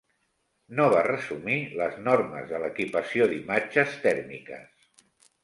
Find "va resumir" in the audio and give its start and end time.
0.93-1.57